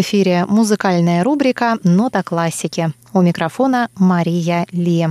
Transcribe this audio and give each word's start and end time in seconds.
Эфире 0.00 0.46
музыкальная 0.48 1.22
рубрика 1.22 1.76
«Нота 1.84 2.22
классики». 2.22 2.90
У 3.12 3.20
микрофона 3.20 3.90
Мария 3.96 4.66
Ли. 4.72 5.08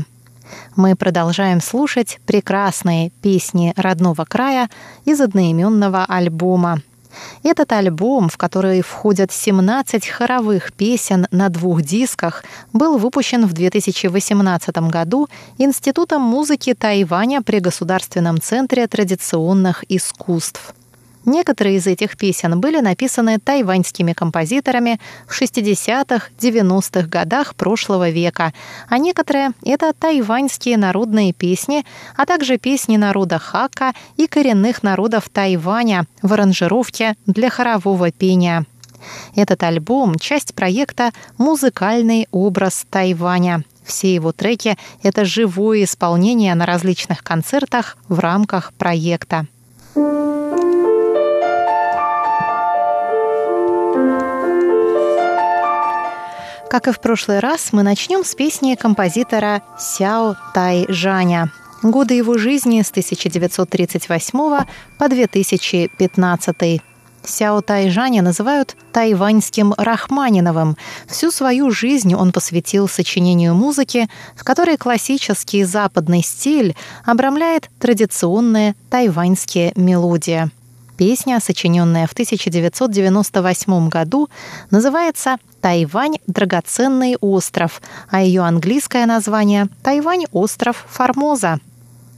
Мы 0.75 0.95
продолжаем 0.95 1.61
слушать 1.61 2.19
прекрасные 2.25 3.11
песни 3.21 3.71
родного 3.77 4.25
края 4.25 4.67
из 5.05 5.21
одноименного 5.21 6.05
альбома. 6.05 6.81
Этот 7.43 7.71
альбом, 7.71 8.29
в 8.29 8.37
который 8.37 8.81
входят 8.81 9.31
17 9.31 10.07
хоровых 10.07 10.73
песен 10.73 11.27
на 11.29 11.49
двух 11.49 11.83
дисках, 11.83 12.43
был 12.73 12.97
выпущен 12.97 13.45
в 13.45 13.53
2018 13.53 14.75
году 14.89 15.27
Институтом 15.59 16.23
музыки 16.23 16.73
Тайваня 16.73 17.43
при 17.43 17.59
Государственном 17.59 18.41
центре 18.41 18.87
традиционных 18.87 19.85
искусств. 19.87 20.73
Некоторые 21.25 21.77
из 21.77 21.87
этих 21.87 22.17
песен 22.17 22.59
были 22.59 22.79
написаны 22.79 23.39
тайваньскими 23.39 24.13
композиторами 24.13 24.99
в 25.27 25.39
60-х, 25.39 26.27
90-х 26.39 27.07
годах 27.07 27.55
прошлого 27.55 28.09
века, 28.09 28.53
а 28.87 28.97
некоторые— 28.97 29.51
это 29.65 29.93
тайваньские 29.93 30.77
народные 30.77 31.33
песни, 31.33 31.85
а 32.15 32.25
также 32.25 32.57
песни 32.57 32.97
народа 32.97 33.37
Хака 33.37 33.93
и 34.15 34.27
коренных 34.27 34.81
народов 34.81 35.29
Тайваня 35.29 36.05
в 36.21 36.33
аранжировке 36.33 37.15
для 37.25 37.49
хорового 37.49 38.11
пения. 38.11 38.65
Этот 39.35 39.63
альбом— 39.63 40.15
часть 40.19 40.53
проекта 40.55 41.11
«Музыкальный 41.37 42.27
образ 42.31 42.85
Тайваня». 42.89 43.63
Все 43.83 44.13
его 44.13 44.31
треки— 44.31 44.77
это 45.03 45.25
живое 45.25 45.83
исполнение 45.83 46.53
на 46.55 46.65
различных 46.65 47.23
концертах 47.23 47.97
в 48.07 48.19
рамках 48.19 48.71
проекта. 48.73 49.47
Как 56.69 56.87
и 56.87 56.91
в 56.91 56.99
прошлый 56.99 57.39
раз, 57.39 57.73
мы 57.73 57.81
начнем 57.81 58.23
с 58.23 58.35
песни 58.35 58.75
композитора 58.75 59.63
Сяо 59.79 60.37
Тай 60.53 60.85
Жаня. 60.87 61.51
Годы 61.81 62.13
его 62.13 62.37
жизни 62.37 62.83
с 62.83 62.91
1938 62.91 64.65
по 64.99 65.09
2015. 65.09 66.81
Сяо 67.23 67.61
Тай 67.61 67.89
Жаня 67.89 68.21
называют 68.21 68.75
тайваньским 68.91 69.73
Рахманиновым. 69.77 70.77
Всю 71.07 71.31
свою 71.31 71.71
жизнь 71.71 72.13
он 72.13 72.31
посвятил 72.31 72.87
сочинению 72.87 73.55
музыки, 73.55 74.07
в 74.35 74.43
которой 74.43 74.77
классический 74.77 75.63
западный 75.63 76.21
стиль 76.21 76.75
обрамляет 77.03 77.67
традиционные 77.79 78.75
тайваньские 78.91 79.73
мелодии. 79.75 80.51
Песня, 80.99 81.39
сочиненная 81.39 82.07
в 82.07 82.11
1998 82.11 83.87
году, 83.87 84.27
называется 84.69 85.37
«Тайвань– 85.61 86.17
драгоценный 86.27 87.15
остров», 87.21 87.81
а 88.09 88.21
ее 88.21 88.41
английское 88.41 89.05
название– 89.05 89.69
«Тайвань– 89.81 90.25
остров 90.33 90.85
Формоза». 90.89 91.59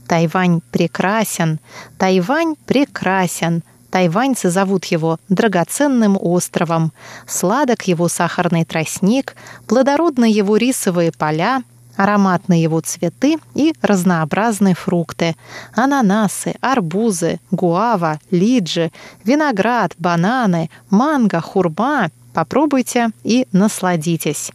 Тайвань 0.08 0.62
прекрасен, 0.72 1.60
Тайвань 1.96 2.56
прекрасен. 2.66 3.62
Тайваньцы 3.92 4.50
зовут 4.50 4.86
его 4.86 5.18
драгоценным 5.28 6.18
островом. 6.20 6.92
Сладок 7.28 7.82
его 7.82 8.08
сахарный 8.08 8.64
тростник, 8.64 9.36
плодородны 9.68 10.24
его 10.24 10.56
рисовые 10.56 11.12
поля, 11.12 11.62
ароматные 11.96 12.62
его 12.62 12.80
цветы 12.80 13.38
и 13.54 13.74
разнообразные 13.82 14.74
фрукты. 14.74 15.36
Ананасы, 15.74 16.54
арбузы, 16.60 17.40
гуава, 17.50 18.18
лиджи, 18.30 18.90
виноград, 19.24 19.92
бананы, 19.98 20.70
манго, 20.90 21.40
хурма. 21.40 22.10
Попробуйте 22.34 23.10
и 23.24 23.46
насладитесь. 23.52 24.52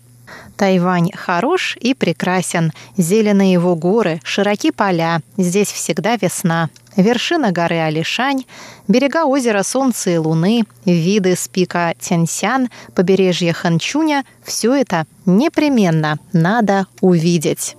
Тайвань 0.56 1.12
хорош 1.14 1.78
и 1.80 1.94
прекрасен. 1.94 2.72
Зеленые 2.98 3.54
его 3.54 3.76
горы, 3.76 4.20
широки 4.24 4.72
поля. 4.72 5.22
Здесь 5.38 5.72
всегда 5.72 6.16
весна. 6.16 6.70
Вершина 6.96 7.52
горы 7.52 7.78
Алишань, 7.78 8.46
берега 8.88 9.26
озера 9.26 9.62
Солнца 9.62 10.10
и 10.10 10.18
Луны, 10.18 10.64
виды 10.86 11.36
с 11.36 11.48
пика 11.48 11.94
Тяньсян, 12.00 12.70
побережье 12.96 13.54
Ханчуня– 13.54 14.26
все 14.44 14.74
это 14.74 15.06
непременно 15.26 16.18
надо 16.34 16.88
увидеть. 17.02 17.76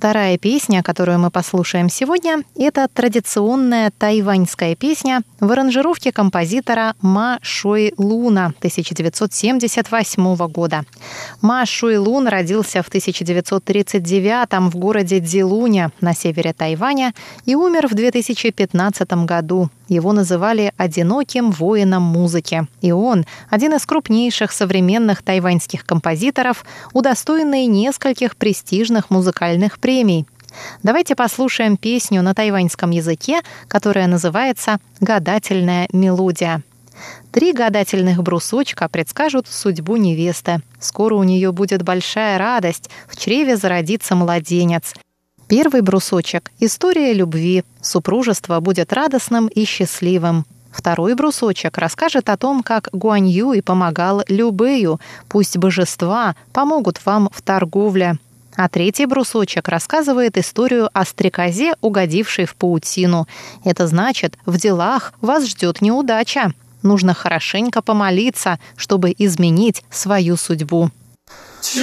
Вторая 0.00 0.38
песня, 0.38 0.82
которую 0.82 1.18
мы 1.18 1.30
послушаем 1.30 1.90
сегодня, 1.90 2.42
это 2.56 2.88
традиционная 2.88 3.90
тайваньская 3.90 4.74
песня 4.74 5.20
в 5.40 5.52
аранжировке 5.52 6.10
композитора 6.10 6.94
Ма 7.02 7.38
Шуй 7.42 7.92
Луна 7.98 8.46
1978 8.46 10.36
года. 10.48 10.86
Ма 11.42 11.66
Шуй 11.66 11.98
Лун 11.98 12.28
родился 12.28 12.82
в 12.82 12.88
1939 12.88 14.72
в 14.72 14.78
городе 14.78 15.20
Дзилуня 15.20 15.92
на 16.00 16.14
севере 16.14 16.54
Тайваня 16.54 17.12
и 17.44 17.54
умер 17.54 17.86
в 17.86 17.94
2015 17.94 19.12
году. 19.26 19.68
Его 19.88 20.12
называли 20.12 20.72
«одиноким 20.76 21.50
воином 21.50 22.04
музыки». 22.04 22.66
И 22.80 22.92
он– 22.92 23.26
один 23.50 23.74
из 23.74 23.84
крупнейших 23.84 24.52
современных 24.52 25.20
тайваньских 25.22 25.84
композиторов, 25.84 26.64
удостоенный 26.92 27.66
нескольких 27.66 28.36
престижных 28.36 29.10
музыкальных 29.10 29.78
премий. 29.80 29.89
Давайте 30.82 31.14
послушаем 31.14 31.76
песню 31.76 32.22
на 32.22 32.34
тайваньском 32.34 32.90
языке, 32.90 33.40
которая 33.68 34.06
называется 34.06 34.78
«Гадательная 35.00 35.88
мелодия». 35.92 36.62
Три 37.32 37.52
гадательных 37.52 38.22
брусочка 38.22 38.88
предскажут 38.88 39.46
судьбу 39.48 39.96
невесты. 39.96 40.60
Скоро 40.78 41.14
у 41.14 41.22
нее 41.22 41.52
будет 41.52 41.82
большая 41.82 42.38
радость, 42.38 42.90
в 43.08 43.16
чреве 43.16 43.56
зародится 43.56 44.14
младенец. 44.14 44.94
Первый 45.48 45.80
брусочек– 45.80 46.52
история 46.60 47.12
любви. 47.12 47.64
Супружество 47.80 48.60
будет 48.60 48.92
радостным 48.92 49.48
и 49.48 49.64
счастливым. 49.64 50.44
Второй 50.70 51.14
брусочек 51.14 51.78
расскажет 51.78 52.28
о 52.28 52.36
том, 52.36 52.62
как 52.62 52.88
Гуань 52.92 53.28
Юй 53.28 53.60
помогал 53.62 54.22
Любэю. 54.28 55.00
Пусть 55.28 55.56
божества 55.56 56.36
помогут 56.52 57.04
вам 57.04 57.28
в 57.32 57.42
торговле. 57.42 58.18
А 58.56 58.68
третий 58.68 59.06
брусочек 59.06 59.68
рассказывает 59.68 60.36
историю 60.36 60.90
о 60.92 61.04
стрекозе, 61.04 61.74
угодившей 61.80 62.46
в 62.46 62.54
паутину. 62.56 63.26
Это 63.64 63.86
значит, 63.86 64.36
в 64.46 64.58
делах 64.58 65.12
вас 65.20 65.46
ждет 65.46 65.80
неудача. 65.80 66.52
Нужно 66.82 67.14
хорошенько 67.14 67.82
помолиться, 67.82 68.58
чтобы 68.76 69.14
изменить 69.16 69.82
свою 69.90 70.36
судьбу. 70.36 70.90
希 71.62 71.80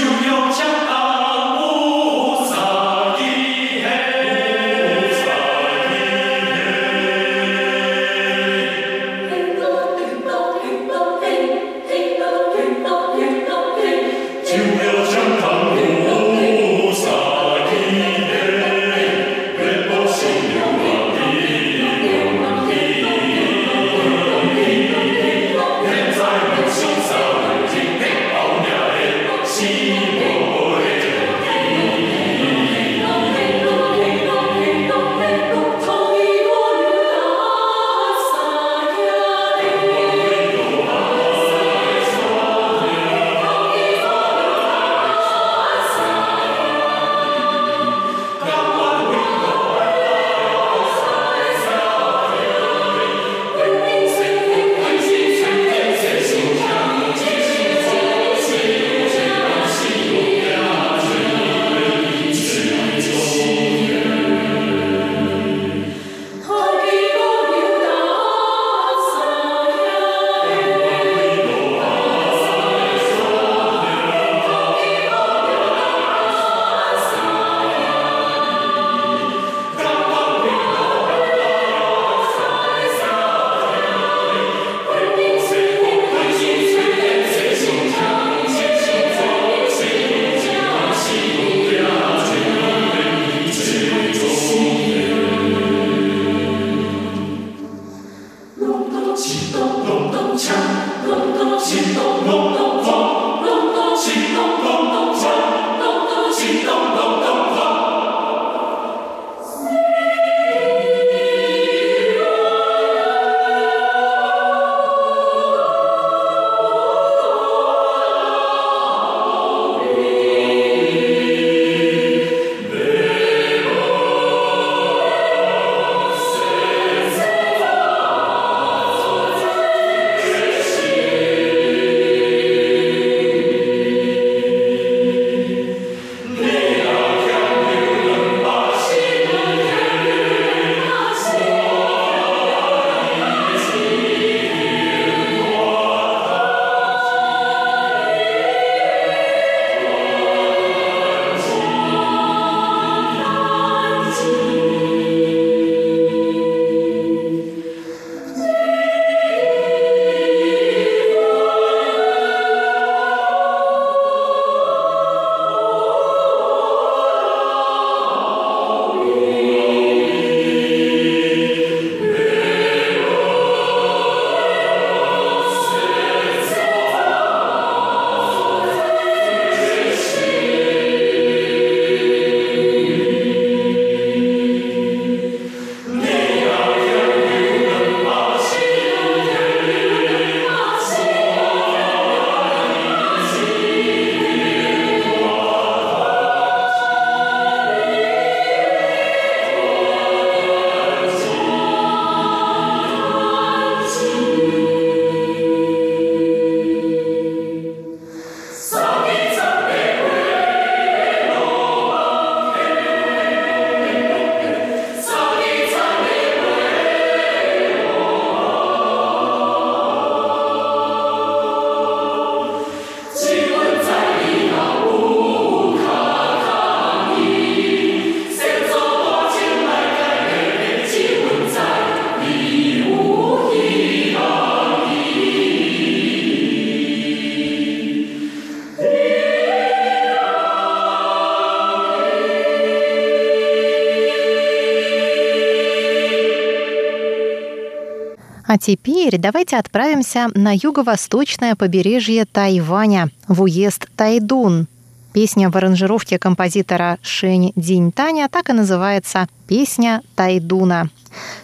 А 248.47 248.57
теперь 248.57 249.17
давайте 249.17 249.57
отправимся 249.57 250.29
на 250.33 250.53
юго-восточное 250.55 251.55
побережье 251.55 252.23
Тайваня, 252.23 253.09
в 253.27 253.41
уезд 253.41 253.87
Тайдун. 253.97 254.67
Песня 255.11 255.49
в 255.49 255.57
аранжировке 255.57 256.17
композитора 256.17 256.97
Шэнь 257.01 257.51
Диньтаня 257.57 258.29
так 258.29 258.49
и 258.49 258.53
называется 258.53 259.27
«Песня 259.47 260.01
Тайдуна». 260.15 260.89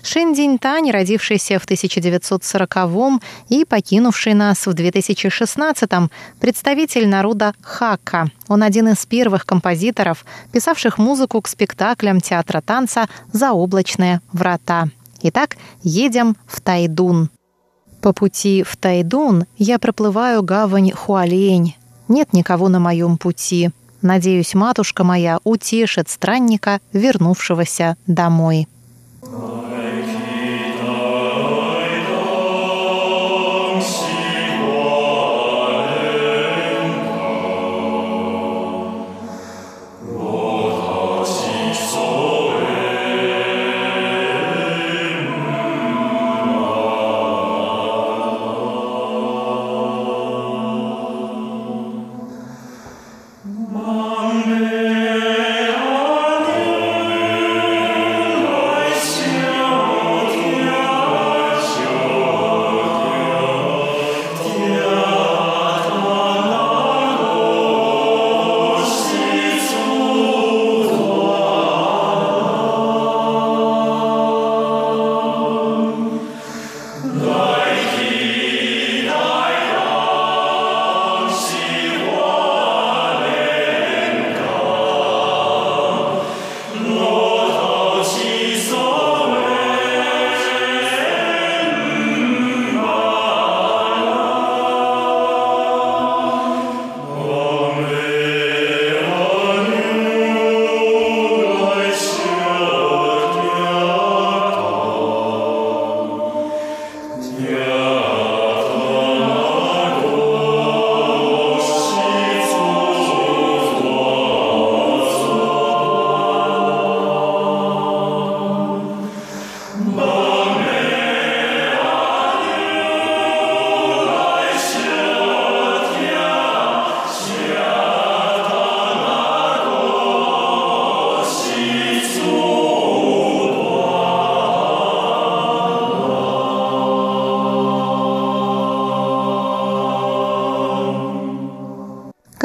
Шэнь 0.02 0.34
Диньтань, 0.34 0.92
родившийся 0.92 1.60
в 1.60 1.66
1940-м 1.66 3.22
и 3.50 3.66
покинувший 3.66 4.34
нас 4.34 4.66
в 4.66 4.70
2016-м, 4.70 6.10
представитель 6.40 7.08
народа 7.10 7.54
Хакка. 7.62 8.30
Он 8.48 8.64
один 8.64 8.90
из 8.90 9.06
первых 9.06 9.46
композиторов, 9.46 10.24
писавших 10.54 10.98
музыку 10.98 11.42
к 11.42 11.50
спектаклям 11.50 12.22
театра 12.22 12.62
танца 12.62 13.08
«Заоблачные 13.34 14.22
врата». 14.32 14.88
Итак, 15.26 15.56
едем 15.84 16.36
в 16.46 16.60
Тайдун. 16.60 17.30
По 18.02 18.12
пути 18.12 18.62
в 18.64 18.76
Тайдун 18.76 19.46
я 19.58 19.80
проплываю 19.80 20.44
гавань 20.44 20.92
Хуалень. 20.92 21.78
Нет 22.10 22.34
никого 22.34 22.68
на 22.68 22.82
моем 22.82 23.18
пути. 23.18 23.72
Надеюсь, 24.02 24.54
матушка 24.54 25.06
моя 25.06 25.40
утешит 25.46 26.10
странника, 26.10 26.82
вернувшегося 26.92 27.96
домой. 28.06 28.68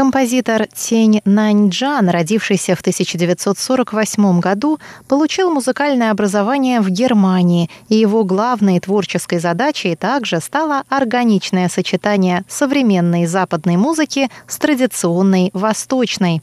Композитор 0.09 0.67
Тень 0.69 1.21
Наньджан, 1.27 2.09
родившийся 2.09 2.75
в 2.75 2.81
1948 2.81 4.41
году, 4.41 4.79
получил 5.07 5.51
музыкальное 5.51 6.11
образование 6.11 6.81
в 6.81 6.89
Германии, 6.89 7.69
и 7.91 7.97
его 7.97 8.25
главной 8.25 8.81
творческой 8.81 9.39
задачей 9.39 9.97
также 9.97 10.41
стало 10.41 10.85
органичное 10.89 11.69
сочетание 11.69 12.43
современной 12.49 13.27
западной 13.27 13.77
музыки 13.77 14.31
с 14.47 14.57
традиционной 14.57 15.51
восточной. 15.53 16.41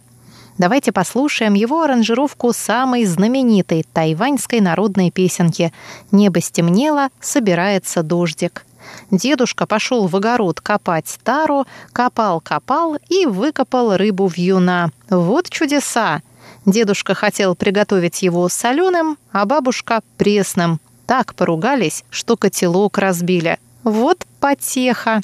Давайте 0.59 0.91
послушаем 0.91 1.55
его 1.55 1.81
аранжировку 1.81 2.53
самой 2.53 3.05
знаменитой 3.05 3.83
тайваньской 3.91 4.59
народной 4.59 5.09
песенки 5.09 5.73
«Небо 6.11 6.39
стемнело, 6.39 7.09
собирается 7.19 8.03
дождик». 8.03 8.63
Дедушка 9.11 9.65
пошел 9.65 10.07
в 10.07 10.15
огород 10.15 10.61
копать 10.61 11.19
тару, 11.23 11.65
копал-копал 11.93 12.97
и 13.09 13.25
выкопал 13.25 13.95
рыбу 13.97 14.27
в 14.27 14.37
юна. 14.37 14.91
Вот 15.09 15.49
чудеса! 15.49 16.21
Дедушка 16.65 17.13
хотел 17.13 17.55
приготовить 17.55 18.23
его 18.23 18.49
соленым, 18.49 19.17
а 19.31 19.45
бабушка— 19.45 20.01
пресным. 20.17 20.79
Так 21.05 21.35
поругались, 21.35 22.03
что 22.09 22.37
котелок 22.37 22.97
разбили. 22.97 23.59
Вот 23.83 24.25
потеха! 24.39 25.21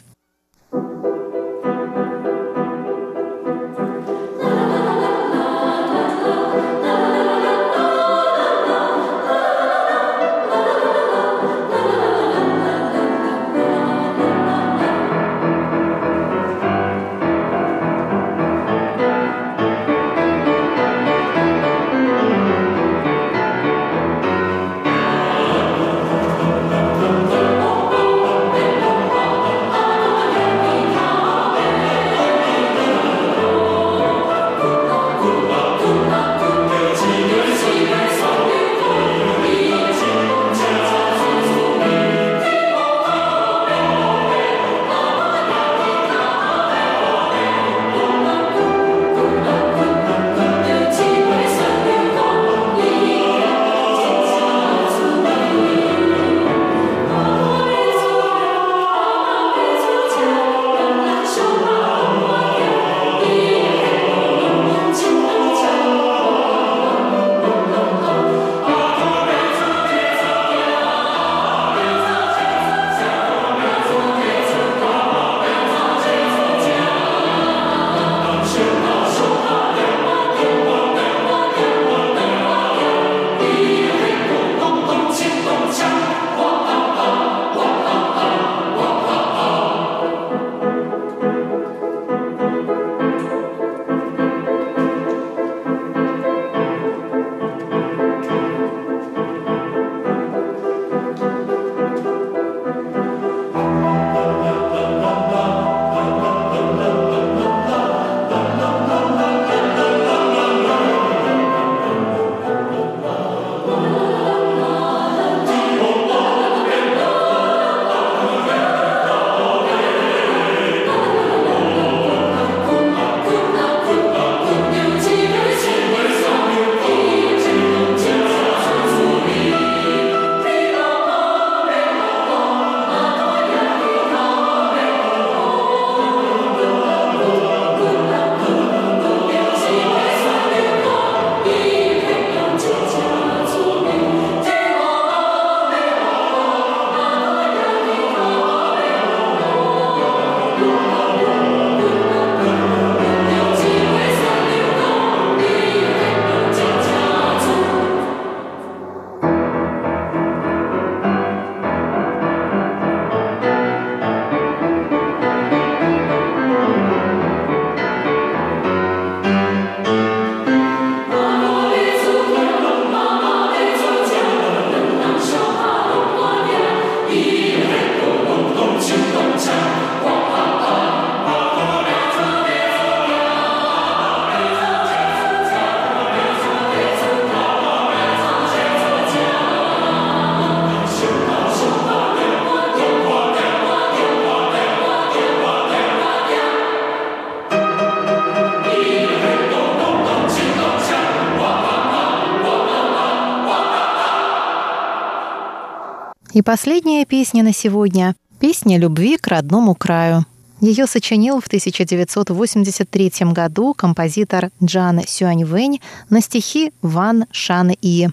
И 206.33 206.41
последняя 206.41 207.03
песня 207.05 207.43
на 207.43 207.53
сегодня– 207.53 208.15
песня 208.39 208.77
любви 208.77 209.17
к 209.17 209.27
родному 209.27 209.75
краю. 209.75 210.25
Ее 210.61 210.87
сочинил 210.87 211.41
в 211.41 211.47
1983 211.47 213.11
году 213.33 213.73
композитор 213.73 214.49
Джан 214.63 215.01
Сюаньвэнь 215.05 215.81
на 216.09 216.21
стихи 216.21 216.71
Ван 216.81 217.25
Шан 217.31 217.71
И. 217.81 218.07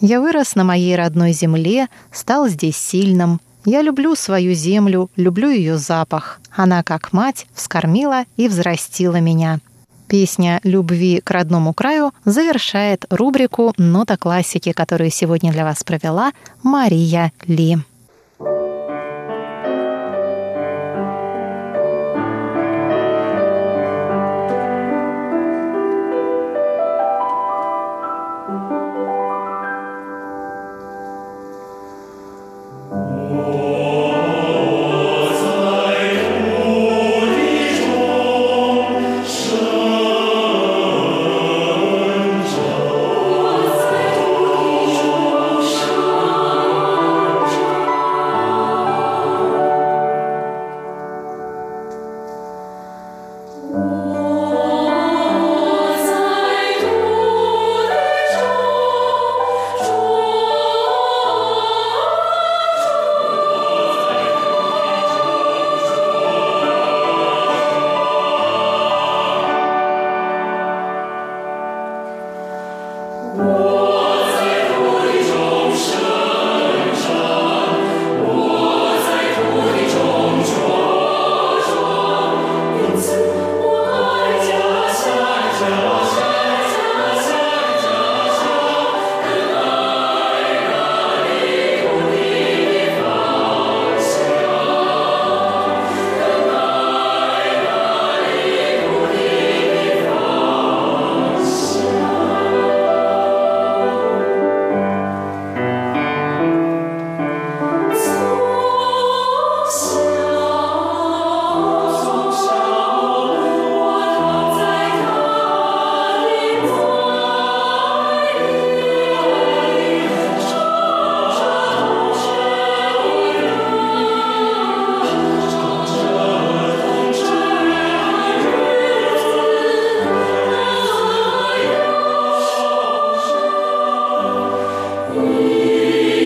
«Я 0.00 0.20
вырос 0.20 0.56
на 0.56 0.64
моей 0.64 0.96
родной 0.96 1.32
земле, 1.32 1.86
стал 2.10 2.48
здесь 2.48 2.76
сильным. 2.76 3.40
Я 3.64 3.82
люблю 3.82 4.16
свою 4.16 4.52
землю, 4.54 5.08
люблю 5.14 5.48
ее 5.48 5.78
запах. 5.78 6.40
Она, 6.50 6.82
как 6.82 7.12
мать, 7.12 7.46
вскормила 7.54 8.24
и 8.36 8.48
взрастила 8.48 9.20
меня». 9.20 9.60
Песня 10.08 10.60
«Любви 10.64 11.20
к 11.22 11.30
родному 11.30 11.72
краю» 11.72 12.12
завершает 12.24 13.04
рубрику 13.10 13.72
«Нота 13.78 14.16
классики», 14.16 14.72
которую 14.72 15.10
сегодня 15.10 15.52
для 15.52 15.64
вас 15.64 15.82
провела 15.82 16.32
Мария 16.62 17.32
Ли. 17.46 17.78